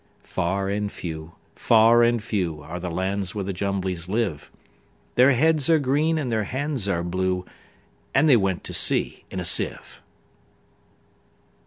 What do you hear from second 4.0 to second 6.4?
live:Their heads are green, and